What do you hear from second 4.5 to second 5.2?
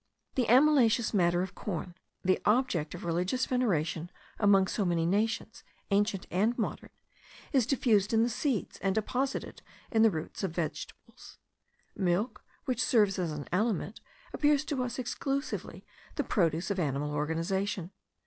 so many